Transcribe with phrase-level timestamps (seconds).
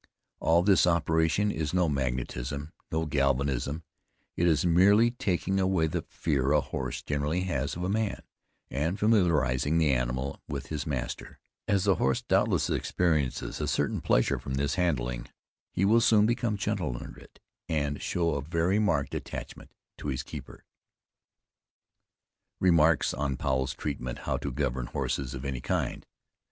[0.39, 3.83] "All this operation is no magnetism, no galvanism;
[4.35, 8.23] it is merely taking away the fear a horse generally has of a man,
[8.71, 11.37] and familiarizing the animal with his master;
[11.67, 15.27] as the horse doubtless experiences a certain pleasure from this handling,
[15.71, 17.39] he will soon become gentle under it,
[17.69, 20.65] and show a very marked attachment to his keeper."
[22.59, 26.07] REMARKS ON POWEL'S TREATMENT HOW TO GOVERN HORSES OF ANY KIND.